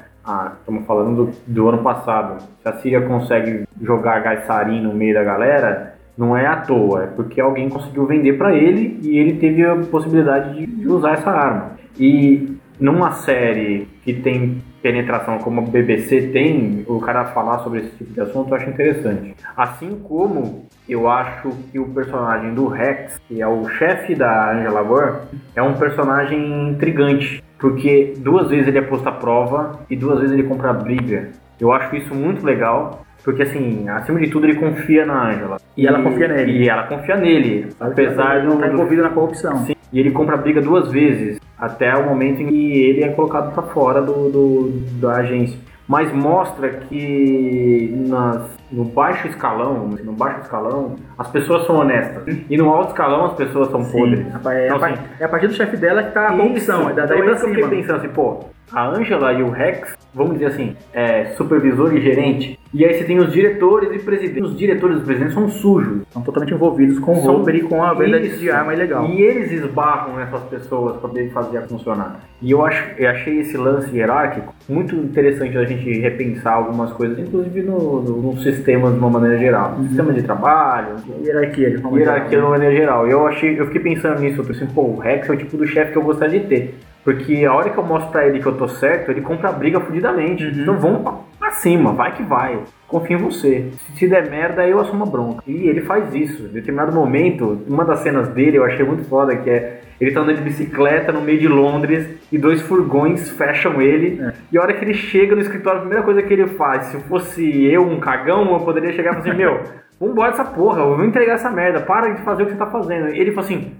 [0.59, 5.14] estamos falando do, do ano passado, se a Síria consegue jogar gás sarin no meio
[5.14, 9.38] da galera, não é à toa, é porque alguém conseguiu vender para ele e ele
[9.38, 11.72] teve a possibilidade de, de usar essa arma.
[11.98, 17.90] E numa série que tem penetração como a BBC tem, o cara falar sobre esse
[17.97, 19.35] tipo de assunto eu acho interessante.
[19.57, 24.83] Assim como eu acho que o personagem do Rex, que é o chefe da Angela
[24.83, 25.21] Burr,
[25.55, 30.35] é um personagem intrigante, porque duas vezes ele é posto à prova e duas vezes
[30.35, 31.31] ele compra a briga.
[31.61, 35.59] Eu acho isso muito legal, porque assim, acima de tudo ele confia na Angela.
[35.77, 36.64] E ela confia nele.
[36.64, 39.64] E ela confia nele, apesar de não estar do envolvido na corrupção.
[39.64, 43.09] Sim, e ele compra a briga duas vezes, até o momento em que ele é
[43.09, 45.59] colocado para fora do, do- da agência.
[45.87, 52.22] Mas mostra que nas, no baixo escalão, no baixo escalão, as pessoas são honestas.
[52.48, 54.20] E no alto escalão as pessoas são podres.
[54.26, 56.37] Sim, a- é, a, Então, assim, é a partir do chefe dela que tá a
[56.37, 58.40] corrupção, é da- daí então, que eu fiquei pensando assim, pô,
[58.72, 63.04] a Angela e o Rex, vamos dizer assim, é, supervisor e gerente, e aí você
[63.04, 64.50] tem os diretores e presidentes.
[64.50, 66.00] Os diretores e os presidentes são sujos.
[66.11, 68.38] São totalmente envolvidos com o Hopper e com a venda Isso.
[68.38, 69.04] de arma ilegal.
[69.04, 72.20] E eles esbarram nessas pessoas para poder fazer a funcionar.
[72.40, 77.18] E eu, acho, eu achei esse lance hierárquico muito interessante da gente repensar algumas coisas,
[77.18, 79.77] inclusive no, no, no sistema de uma maneira geral.
[79.83, 83.07] Sistema de trabalho, Hierarquia, de forma hierarquia de uma maneira geral.
[83.07, 85.66] Eu achei, eu fiquei pensando nisso, eu pensei, pô, o Rex é o tipo do
[85.66, 86.75] chefe que eu gostaria de ter.
[87.05, 89.53] Porque a hora que eu mostro pra ele que eu tô certo, ele compra a
[89.53, 90.44] briga fudidamente.
[90.44, 90.51] Uhum.
[90.51, 91.03] Então vamos
[91.52, 92.58] pra, cima, vai que vai.
[92.88, 93.70] Confio em você.
[93.96, 95.42] Se, der merda, eu assumo a bronca.
[95.46, 96.46] E ele faz isso.
[96.46, 100.20] Em determinado momento, uma das cenas dele eu achei muito foda, que é ele tá
[100.20, 104.20] andando de bicicleta no meio de Londres e dois furgões fecham ele.
[104.20, 104.32] É.
[104.50, 106.98] E a hora que ele chega no escritório, a primeira coisa que ele faz, se
[107.02, 109.60] fosse eu, um cagão, eu poderia chegar e falar assim, meu,
[110.00, 112.66] vambora essa porra, eu vou entregar essa merda, para de fazer o que você tá
[112.66, 113.08] fazendo.
[113.08, 113.72] Ele fala assim,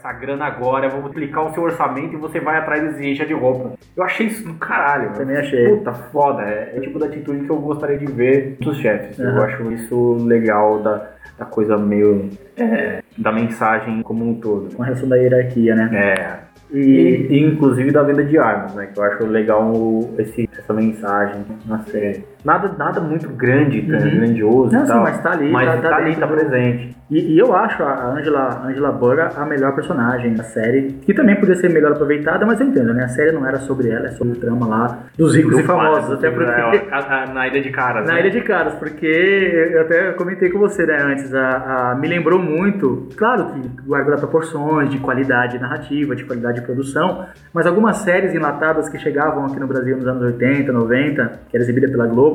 [0.00, 3.26] essa grana agora, eu vou multiplicar o seu orçamento e você vai atrás desse encha
[3.26, 3.72] de roupa.
[3.94, 5.12] Eu achei isso do caralho.
[5.12, 5.68] Também achei.
[5.76, 6.42] Puta, foda.
[6.42, 9.18] É, é o tipo da atitude que eu gostaria de ver dos chefes.
[9.18, 9.44] Eu Aham.
[9.44, 11.06] acho isso legal da,
[11.38, 12.30] da coisa meio.
[12.56, 14.74] é, da mensagem como um todo.
[14.74, 15.90] Com relação da hierarquia, né?
[15.92, 16.50] É.
[16.72, 18.86] E, E, e, inclusive da venda de armas, né?
[18.86, 19.72] Que eu acho legal
[20.18, 22.24] esse, essa mensagem na série.
[22.44, 23.86] Nada, nada muito grande, Uhum.
[24.18, 25.02] grandioso Não, e sim, tal.
[25.02, 26.96] mas tá ali, Mas tá- tá, tá ali, tá do- presente.
[27.10, 31.36] e, e eu acho a Angela, Angela Burr a melhor personagem da série, que também
[31.36, 33.04] podia ser melhor aproveitada, mas eu entendo, né?
[33.04, 36.12] A série não era sobre ela, é sobre o trama lá dos ricos e famosos.
[36.12, 36.50] Até porque.
[36.50, 38.20] É, a- a- na Ilha de Caras, Na né?
[38.20, 42.38] Ilha de Caras, porque eu até comentei com você né, antes, a, a- me lembrou
[42.38, 48.34] muito, claro que guarda proporções de qualidade narrativa, de qualidade de produção, mas algumas séries
[48.34, 52.29] enlatadas que chegavam aqui no Brasil nos anos 80, 90, que era exibida pela Globo,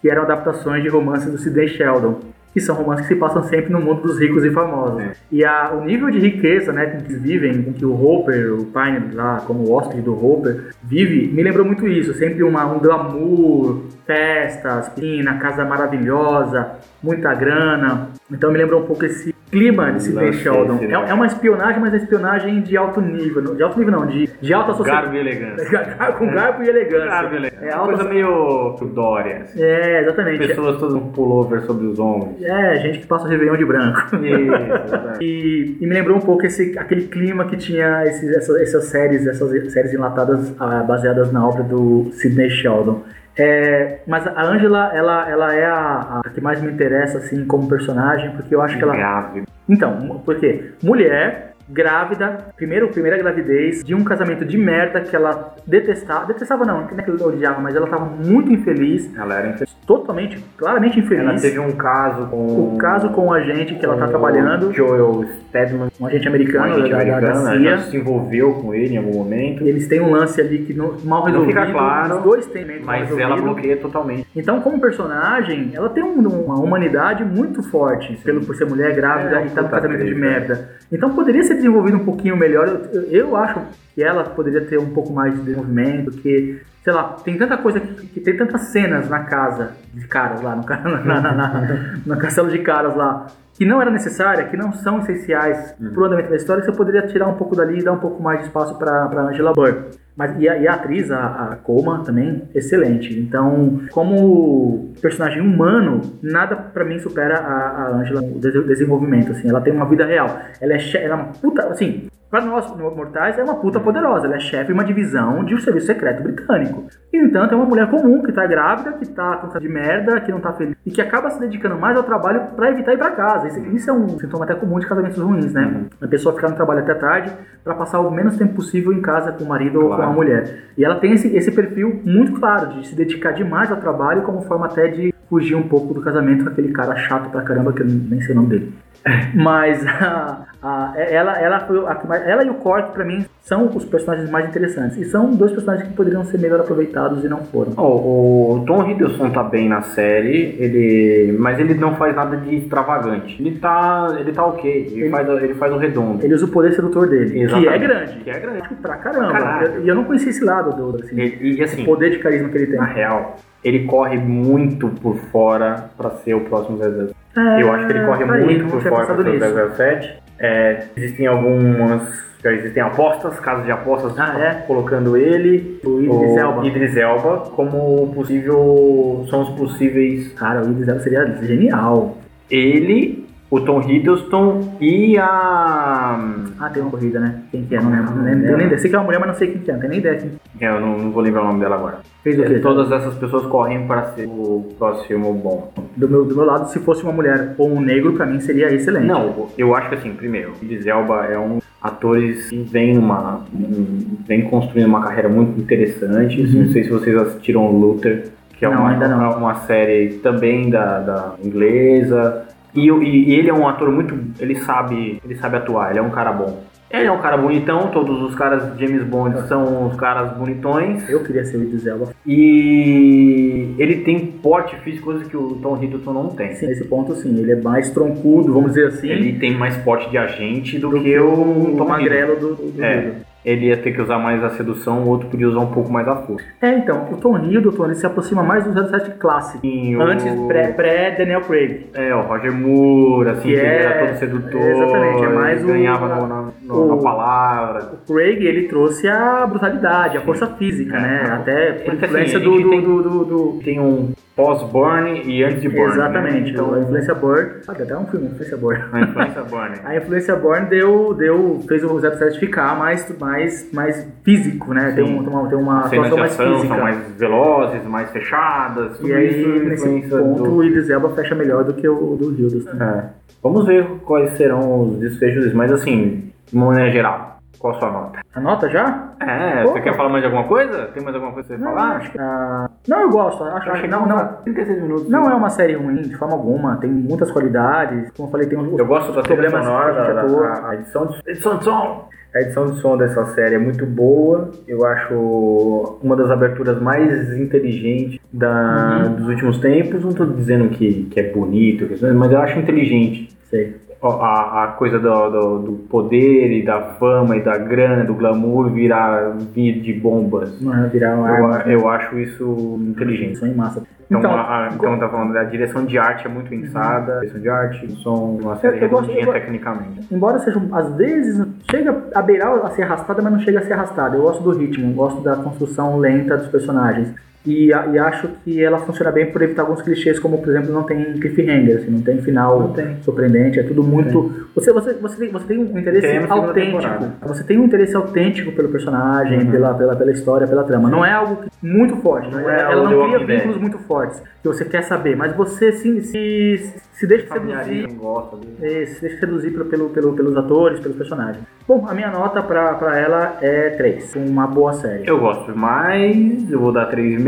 [0.00, 2.20] que eram adaptações de romances do Sidney Sheldon,
[2.56, 4.98] que são romances que se passam sempre no mundo dos ricos e famosos.
[5.02, 5.12] É.
[5.30, 8.64] E a, o nível de riqueza né, com que vivem, com que o Hopper, o
[8.64, 12.14] Pine lá, como o hóspede do Hopper, vive, me lembrou muito isso.
[12.14, 18.08] Sempre uma, um glamour, festas, piscina, casa maravilhosa, muita grana.
[18.30, 20.72] Então me lembrou um pouco esse clima de Sidney Lance Sheldon.
[20.74, 20.88] né?
[20.90, 23.54] É, é uma espionagem, mas é espionagem de alto nível.
[23.54, 25.02] De alto nível não, de, de alta sociedade.
[25.06, 25.96] Garbo e elegância.
[26.18, 27.06] com garbo e elegância.
[27.06, 27.64] Garbo e elegância.
[27.66, 27.94] É, uma alta...
[27.94, 29.36] coisa meio Dória.
[29.42, 29.62] assim.
[29.62, 30.46] é exatamente.
[30.48, 32.42] Pessoas todas com pullover sobre os ombros.
[32.42, 34.00] É, gente que passa o Réveillon de branco.
[34.16, 34.96] Isso.
[35.20, 39.26] E, e me lembrou um pouco esse, aquele clima que tinha esses- essa- essas séries,
[39.26, 43.02] essas séries enlatadas ah, baseadas na obra do Sidney Sheldon.
[43.38, 47.68] É, mas a Angela, ela, ela é a, a que mais me interessa assim como
[47.68, 49.42] personagem, porque eu acho que ela Grave.
[49.68, 50.72] então, por quê?
[50.82, 56.26] Mulher, grávida, primeiro, primeira gravidez, de um casamento de merda que ela detestava.
[56.26, 59.74] Detestava não, não é que ela odiava, mas ela tava muito infeliz, Ela era infeliz.
[59.86, 61.24] totalmente, claramente infeliz.
[61.24, 62.74] Ela teve um caso com.
[62.74, 66.64] O caso com o agente que ela tá trabalhando, Joel Stedman, um agente um americano
[66.74, 67.70] agente da, da- da americano, CIA.
[67.72, 69.64] ela se envolveu com ele em algum momento.
[69.66, 71.48] Eles têm um lance ali que não, mal Não resolvido.
[71.60, 74.26] fica claro, Os dois têm Mas ela bloqueia totalmente.
[74.36, 79.40] Então, como personagem, ela tem um- uma humanidade muito forte, pelo, por ser mulher grávida
[79.40, 80.68] É, e estar no puta casamento de merda.
[80.92, 82.68] Então, poderia ser desenvolvido um pouquinho melhor.
[82.92, 83.60] Eu, eu- acho
[83.94, 87.80] que ela poderia ter um pouco mais de desenvolvimento, porque, sei lá, tem tanta coisa,
[87.80, 90.62] que, que tem tantas cenas na casa de caras lá, no,
[91.04, 94.98] na, na, na, no castelo de caras lá, que não era necessária, que não são
[95.00, 97.98] essenciais pro andamento da história, que você poderia tirar um pouco dali e dar um
[97.98, 99.86] pouco mais de espaço para Angela Burr.
[100.16, 103.18] Mas, e, a, e a atriz, a, a Coma, também, excelente.
[103.18, 107.52] Então, como personagem humano, nada pra mim supera a,
[107.82, 109.48] a Angela des- desenvolvimento, assim.
[109.48, 110.40] Ela tem uma vida real.
[110.60, 114.26] Ela é, ela é uma puta, assim, pra nós mortais, é uma puta poderosa.
[114.26, 116.84] Ela é chefe de uma divisão de um serviço secreto britânico.
[117.12, 119.68] E, no entanto, é uma mulher comum, que tá grávida, que tá com cara de
[119.68, 120.76] merda, que não tá feliz.
[120.84, 123.48] E que acaba se dedicando mais ao trabalho pra evitar ir pra casa.
[123.48, 125.84] Isso, isso é um sintoma até comum de casamentos ruins, né?
[126.00, 127.32] A pessoa ficar no trabalho até tarde
[127.64, 130.12] pra passar o menos tempo possível em casa com o marido ou com a Claro.
[130.12, 130.54] mulher.
[130.76, 134.42] E ela tem esse, esse perfil muito claro de se dedicar demais ao trabalho como
[134.42, 137.82] forma até de fugir um pouco do casamento com aquele cara chato pra caramba que
[137.82, 138.72] eu nem sei o nome dele.
[139.34, 143.84] Mas a, a- ela, ela, foi a ela e o Cork, pra mim, são os
[143.84, 144.96] personagens mais interessantes.
[144.98, 147.72] E são dois personagens que poderiam ser melhor aproveitados e não foram.
[147.76, 152.56] O, o Tom Hiddleston tá bem na série, ele, mas ele não faz nada de
[152.56, 153.36] extravagante.
[153.40, 156.24] Ele tá, ele tá ok, ele, Ele- faz, ele faz o redondo.
[156.24, 157.78] Ele usa o poder sedutor dele, que é Exatamente.
[157.78, 158.16] grande.
[158.20, 158.68] Que é grande.
[158.82, 159.70] Pra caramba.
[159.82, 162.48] E eu, não conhecia esse lado do assim, E, e, assim, o poder de carisma
[162.48, 162.76] que ele tem.
[162.76, 167.14] na real, ele corre muito por fora pra ser o próximo 007.
[167.36, 169.74] É, Eu acho que ele corre tá aí, muito não por fora pensado ser o
[169.76, 170.14] 007.
[170.38, 172.26] É, existem algumas.
[172.44, 174.54] Já existem apostas, casos de apostas Ah, é?
[174.66, 176.66] colocando ele, O Idris Elba.
[176.66, 179.26] Idris Elba como possível.
[179.30, 180.32] São os possíveis.
[180.34, 182.18] Cara, o Idris Elba seria genial.
[182.50, 186.18] Ele, o Tom Hiddleston e a.
[186.58, 187.42] Ah, tem uma corrida, né?
[187.50, 187.80] Quem que é?
[187.80, 188.14] Não lembro.
[188.16, 188.46] Não lembro.
[188.48, 188.78] Eu nem ideia.
[188.80, 189.74] Sei que é uma mulher, mas não sei quem que é.
[189.74, 190.30] Não tenho nem ideia quem
[190.60, 191.98] É, Eu não, não vou lembrar o nome dela agora.
[192.24, 192.58] fez o quê?
[192.58, 195.72] Todas essas pessoas correm para ser o próximo bom.
[195.96, 198.72] Do meu, do meu lado, se fosse uma mulher ou um negro, pra mim seria
[198.72, 199.06] excelente.
[199.06, 204.16] Não, eu acho que assim, primeiro, Idris Elba é um atores que vem uma um-
[204.26, 206.40] vem construindo uma carreira muito interessante.
[206.40, 206.64] Uhum.
[206.64, 208.28] Não sei se vocês assistiram Luther,
[208.58, 208.82] que é não.
[208.82, 212.44] uma- uma série também da, da inglesa.
[212.76, 216.02] E, o- e ele é um ator muito, ele sabe, ele sabe atuar, ele é
[216.02, 216.62] um cara bom.
[216.88, 221.08] Ele é um cara bonitão, todos os caras de James Bond são os caras bonitões.
[221.10, 222.10] Eu queria ser o Idris Elba.
[222.24, 226.54] E ele tem porte físico, coisa que o Tom Hiddleston não tem.
[226.54, 227.36] Sim, nesse ponto, sim.
[227.40, 231.00] Ele é mais troncudo, vamos dizer assim, Ele tem mais porte de agente do, do
[231.00, 233.12] que o o Tom magrelo do, do, do É.
[233.46, 236.08] Ele ia ter que usar mais a sedução, o outro podia usar um pouco mais
[236.08, 236.44] a força.
[236.60, 239.60] É, então, o Tom Hiddleston ele se aproxima mais do 07 clássico.
[239.60, 241.86] Sim, o- Antes, pré- pré-Daniel Craig.
[241.94, 244.60] É, o Roger Moore, assim, Que que ele é- era todo sedutor.
[244.60, 246.26] é, exatamente, é mais ele o- ganhava na-
[246.66, 247.92] na O- palavra.
[248.08, 251.00] O Craig, ele trouxe a brutalidade, a força física, É.
[251.00, 251.20] né?
[251.32, 255.62] Até por É assim, influência do, tem- do, do, do- Tem um pós-burn e antes
[255.62, 255.92] de burn.
[255.92, 256.50] Exatamente, Né?
[256.50, 257.50] Então, a influência Born.
[257.66, 258.82] Ah, tem até um filme, influência Born.
[258.92, 259.74] a influência burn.
[259.84, 264.92] A influência Born deu, deu, fez o 07 ficar mais, mais, mais físico, né?
[264.92, 266.68] Tem, um, tem uma, tem uma atuação mais física.
[266.68, 268.98] são mais velozes, mais fechadas.
[268.98, 272.30] Tudo E aí, nesse ponto, do- o Idris Elba fecha melhor do que o do
[272.32, 272.82] Hiddleston.
[272.82, 273.04] É.
[273.42, 277.90] Vamos ver quais serão os desfechos mas assim, de uma maneira geral, qual a sua
[277.90, 278.20] nota?
[278.34, 279.10] Anota já?
[279.20, 279.72] É, Pô.
[279.72, 280.86] você quer falar mais de alguma coisa?
[280.94, 281.96] Tem mais alguma coisa pra você Não, falar?
[281.96, 283.42] acho que- ah, não, eu gosto.
[283.44, 285.08] Acho, acho, achei não, que não, 36 minutos.
[285.08, 286.76] não é uma série ruim, de forma alguma.
[286.76, 288.10] Tem muitas qualidades.
[288.16, 290.68] Como eu falei, tem os Eu gosto da trilha problemas sonora, que a da, da-
[290.70, 292.08] a edição de, edição de som.
[292.34, 294.50] A edição de som dessa série é muito boa.
[294.68, 299.14] Eu acho uma das aberturas mais inteligentes da, Uhum.
[299.14, 300.02] dos últimos tempos.
[300.02, 303.34] Não estou dizendo que, que é bonito, que- mas eu acho inteligente.
[303.48, 303.76] Sei.
[304.10, 308.70] A, a coisa do, do, do poder e da fama e da grana, do glamour
[308.70, 310.60] virar vir de bombas.
[310.60, 311.72] Não é virar uma Eu, arma.
[311.72, 313.38] eu acho isso inteligente.
[313.38, 313.82] Som em massa.
[314.08, 317.20] Então, Então, a, a- então tá falando, a direção de arte é muito pensada, a
[317.20, 320.14] direção de arte, som, uma série Eu- eu gosto- redondinha eu go- tecnicamente.
[320.14, 323.72] embora seja, às vezes, chega a beirar a ser arrastada, mas não chega a ser
[323.72, 324.16] arrastada.
[324.16, 327.12] Eu gosto do ritmo, gosto da construção lenta dos personagens.
[327.46, 330.82] E, e acho que ela funciona bem por evitar alguns clichês, como, por exemplo, não
[330.82, 332.96] tem cliffhanger, assim, não tem final Não tem.
[333.02, 334.46] surpreendente, é tudo muito...
[334.54, 336.54] Você, você, você, tem, você tem um interesse Tem autêntico.
[336.78, 337.12] temporada.
[337.26, 339.50] Você tem um interesse autêntico pelo personagem, Uhum.
[339.50, 340.88] pela, pela, pela história, pela trama.
[340.90, 342.30] Não é algo muito forte.
[342.30, 345.16] Não Não é é, ela não The cria vínculos muito fortes que você quer saber,
[345.16, 350.12] mas você se, se, se deixa seduzir gosta é, se deixa seduzir pelo, pelo, pelo-
[350.14, 351.42] pelos atores, pelos personagens.
[351.66, 354.14] Bom, a minha nota pra, pra ela é 3.
[354.14, 355.02] Uma boa série.
[355.06, 357.18] Eu gosto mais, eu vou dar 3,5,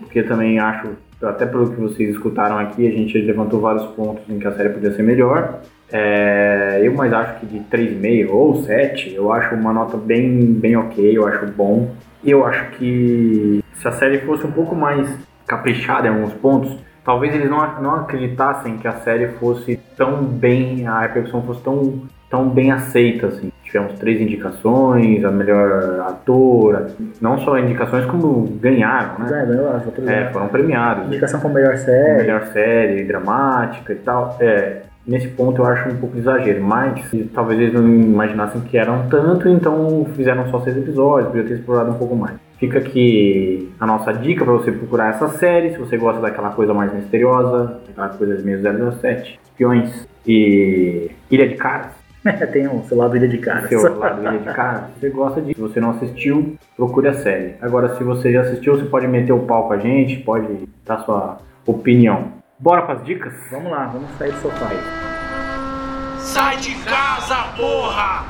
[0.00, 0.88] porque também acho,
[1.22, 4.70] até pelo que vocês escutaram aqui, a gente levantou vários pontos em que a série
[4.70, 5.60] podia ser melhor.
[5.92, 10.76] É, eu mais acho que de 3,5 ou 7, eu acho uma nota bem, bem
[10.76, 11.90] ok, eu acho bom.
[12.24, 15.08] Eu acho que se a série fosse um pouco mais
[15.46, 20.86] caprichada em alguns pontos, talvez eles não, não acreditassem que a série fosse tão bem,
[20.86, 23.52] a repercussão fosse tão, tão bem aceita, assim.
[23.74, 29.26] Tivemos três indicações, a melhor ator, não só indicações como ganharam, né?
[29.28, 31.08] É, outro É, foram premiados.
[31.08, 32.18] Indicação como melhor série.
[32.18, 34.36] Melhor série, dramática e tal.
[34.38, 39.08] É, nesse ponto eu acho um pouco exagero, mas talvez eles não imaginassem que eram
[39.08, 42.36] tanto, então fizeram só seis episódios, podia ter explorado um pouco mais.
[42.60, 46.72] Fica aqui a nossa dica para você procurar essa série, se você gosta daquela coisa
[46.72, 48.60] mais misteriosa, aquela coisa meio
[49.00, 51.90] 007, espiões e Ilha de Caras.
[52.52, 53.68] tem o seu lado Ilha de Caras.
[53.68, 55.54] Seu lado Ilha de Caras, você gosta disso.
[55.56, 57.54] Se você não assistiu, procure a série.
[57.60, 60.98] Agora, se você já assistiu, você pode meter o pau com a gente, pode dar
[61.00, 62.32] sua opinião.
[62.58, 63.34] Bora pras dicas?
[63.50, 64.70] Vamos lá, vamos sair do sofá.
[66.18, 68.24] Sai de casa, porra!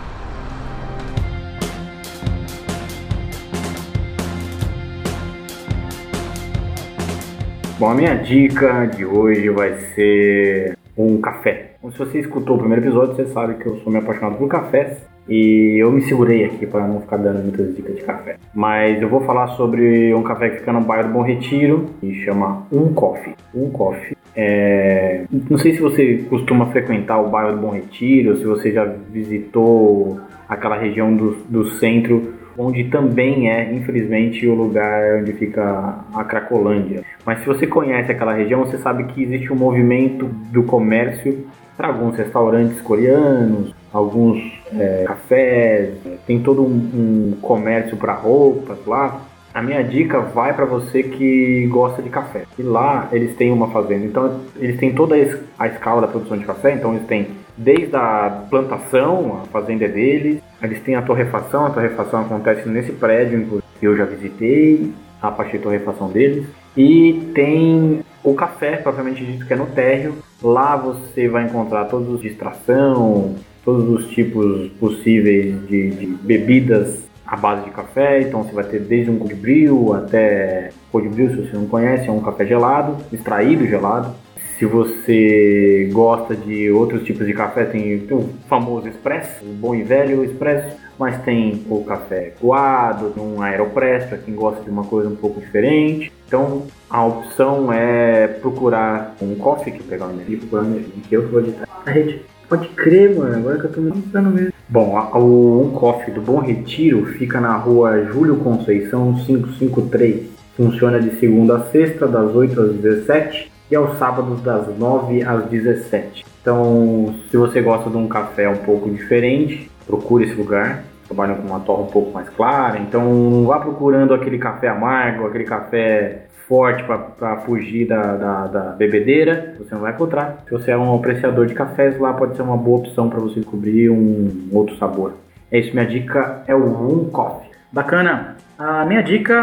[7.79, 11.73] Bom, a minha dica de hoje vai ser um café.
[11.79, 14.49] Então, se você escutou o primeiro episódio, você sabe que eu sou meio apaixonado por
[14.49, 18.37] cafés e eu me segurei aqui para não ficar dando muitas dicas de café.
[18.55, 22.15] Mas eu vou falar sobre um café que fica no bairro do Bom Retiro e
[22.25, 23.35] chama Um Coffee.
[23.55, 24.17] Um Coffee.
[24.37, 25.25] É...
[25.49, 30.21] Não sei se você costuma frequentar o bairro do Bom Retiro, se você já visitou
[30.49, 37.03] aquela região do, do centro onde também é, infelizmente, o lugar onde fica a Cracolândia.
[37.25, 41.89] Mas se você conhece aquela região, você sabe que existe um movimento do comércio para
[41.89, 44.39] alguns restaurantes coreanos, alguns
[44.77, 45.95] é, cafés,
[46.27, 49.23] tem todo um, um comércio para roupas lá.
[49.53, 52.43] A minha dica vai para você que gosta de café.
[52.59, 56.09] E lá eles têm uma fazenda, então eles têm toda a es- a escala da
[56.09, 60.97] produção de café, então eles têm desde a plantação, a fazenda é deles, eles têm
[60.97, 66.11] a torrefação, a torrefação acontece nesse prédio, que eu já visitei, a parte de torrefação
[66.11, 66.47] deles.
[66.77, 70.15] E tem o café, propriamente dito, que é no térreo.
[70.43, 73.35] Lá você vai encontrar todos os de extração,
[73.65, 78.23] todos os tipos possíveis de, de bebidas à base de café.
[78.23, 82.09] Então você vai ter desde um cold brew até cold brew, se você não conhece,
[82.09, 84.15] é um café gelado, extraído gelado.
[84.59, 89.83] Se você gosta de outros tipos de café, tem o famoso expresso, o bom e
[89.83, 95.09] velho expresso, mas tem o café coado, um aeropress para quem gosta de uma coisa
[95.09, 96.13] um pouco diferente.
[96.27, 101.29] Então a opção é procurar um coffee, que pegar o e procurar e-mail, que eu
[101.29, 101.69] vou editar.
[101.85, 102.23] A rede.
[102.49, 104.53] Pode crer, mano, agora que eu tô me pensando mesmo.
[104.69, 110.27] Bom, a- o Um Coffee do Bom Retiro fica na rua Júlio Conceição 553.
[110.57, 115.45] Funciona de segunda a sexta, das 8 às 17 e aos sábados das 9 às
[115.47, 116.25] 17.
[116.41, 120.85] Então, se você gosta de um café um pouco diferente, procure esse lugar.
[121.07, 125.27] Trabalham com uma torra um pouco mais clara, então não vá procurando aquele café amargo,
[125.27, 130.43] aquele café forte para fugir da, da, da, bebedeira, você não vai encontrar.
[130.45, 133.41] Se você é um apreciador de cafés, lá pode ser uma boa opção para você
[133.41, 135.15] descobrir um outro sabor.
[135.51, 137.51] É isso, minha dica é o Room Coffee.
[137.73, 138.37] Bacana.
[138.59, 139.35] A minha dica.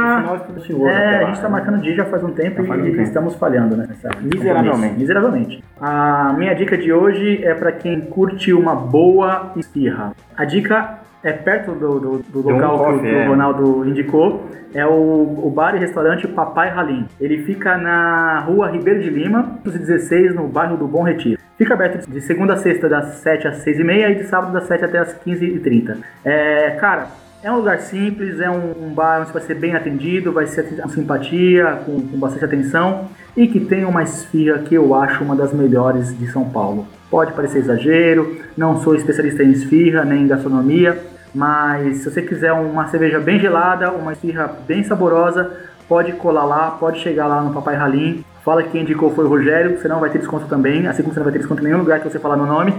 [0.88, 3.02] é, a gente está marcando dia já faz um tempo faz um e tempo.
[3.02, 3.88] estamos falhando, né?
[4.22, 4.98] Miseravelmente.
[4.98, 5.64] Miseravelmente.
[5.80, 10.14] A minha dica de hoje é para quem curte uma boa esfirra.
[10.36, 13.28] A dica é perto do, do, do local um coffee, que, o, é.
[13.28, 14.50] Ronaldo indicou.
[14.74, 17.06] É o, o bar e restaurante Papai Ralim.
[17.20, 21.38] Ele fica na rua Ribeiro de Lima, 216, no bairro do Bom Retiro.
[21.58, 24.54] Fica aberto de segunda a sexta, das 7 às 6 e meia, e de sábado
[24.54, 25.98] das 7 até as 15 e 30.
[26.24, 27.08] É, cara,
[27.44, 30.64] é um lugar simples, é um, um bar onde vai ser bem atendido, vai ser
[30.64, 35.36] com simpatia, com, com bastante atenção e que tem uma esfirra que eu acho uma
[35.36, 36.86] das melhores de São Paulo.
[37.10, 41.02] Pode parecer exagero, não sou especialista em esfirra nem em gastronomia,
[41.34, 45.52] mas se você quiser uma cerveja bem gelada, uma esfirra bem saborosa,
[45.88, 48.24] pode colar lá, pode chegar lá no Papai Ralim.
[48.44, 51.14] Fala que quem indicou foi o Rogério, você não vai ter desconto também, assim como
[51.14, 52.74] você não vai ter desconto em nenhum lugar que você falar meu nome.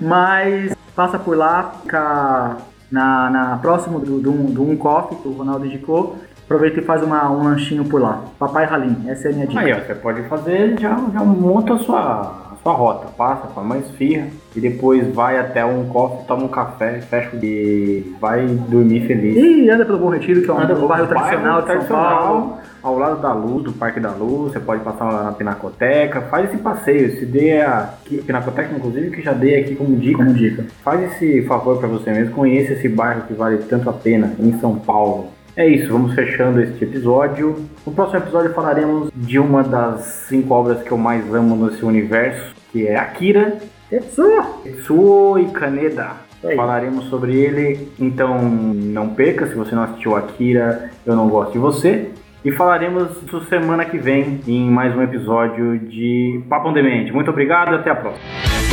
[0.00, 2.56] Mas passa por lá, fica
[2.90, 6.16] na, na próximo do, do, do um coffee que o Ronaldo indicou.
[6.44, 8.24] Aproveita e faz uma, um lanchinho por lá.
[8.36, 9.60] Papai Ralim, essa é a minha dica.
[9.60, 13.06] Aí, ó, você pode fazer, já, já monta a sua, a sua rota.
[13.16, 14.26] Passa, faz uma esfirra
[14.56, 19.36] e depois vai até um coffee, toma um café, fecha e vai dormir feliz.
[19.36, 22.98] E anda pelo Bom Retiro, que é um, um bairro tradicional de São Paulo ao
[22.98, 26.58] lado da Luz, do Parque da Luz, você pode passar lá na Pinacoteca, faz esse
[26.58, 27.94] passeio, esse dê a
[28.26, 30.18] Pinacoteca, inclusive, que já dei aqui como dica.
[30.18, 30.66] Como dica.
[30.82, 34.58] Faz esse favor para você mesmo, conheça esse bairro que vale tanto a pena em
[34.58, 35.28] São Paulo.
[35.56, 37.56] É isso, vamos fechando este episódio.
[37.84, 42.54] No próximo episódio falaremos de uma das cinco obras que eu mais amo nesse universo,
[42.72, 43.58] que é Akira.
[43.90, 44.62] Tetsuo!
[44.62, 46.12] Tetsuo e Kaneda.
[46.42, 49.46] É falaremos sobre ele, então não perca.
[49.46, 52.10] Se você não assistiu Akira, eu não gosto de você.
[52.42, 53.18] E falaremos
[53.48, 57.12] semana que vem em mais um episódio de Papo Demente.
[57.12, 58.69] Muito obrigado e até a próxima.